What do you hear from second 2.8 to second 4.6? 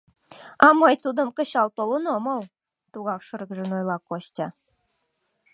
тугак шыргыжын, ойла Костя.